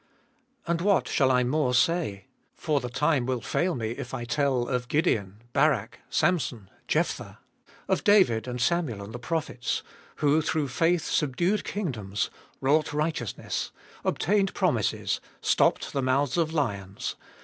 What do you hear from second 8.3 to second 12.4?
and Samuel and the prophets: 33. Who through faith subdued kingdoms,